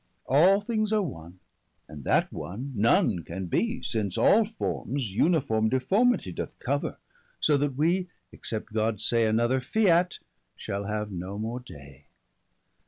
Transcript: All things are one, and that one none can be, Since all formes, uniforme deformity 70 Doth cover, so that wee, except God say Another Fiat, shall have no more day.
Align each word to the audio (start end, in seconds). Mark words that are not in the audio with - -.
All 0.25 0.61
things 0.61 0.91
are 0.91 1.01
one, 1.03 1.37
and 1.87 2.03
that 2.05 2.33
one 2.33 2.73
none 2.75 3.21
can 3.21 3.45
be, 3.45 3.83
Since 3.83 4.17
all 4.17 4.45
formes, 4.45 5.13
uniforme 5.13 5.69
deformity 5.69 6.31
70 6.31 6.31
Doth 6.31 6.57
cover, 6.57 6.97
so 7.39 7.55
that 7.57 7.75
wee, 7.75 8.07
except 8.31 8.73
God 8.73 8.99
say 8.99 9.25
Another 9.27 9.59
Fiat, 9.61 10.17
shall 10.55 10.85
have 10.85 11.11
no 11.11 11.37
more 11.37 11.59
day. 11.59 12.05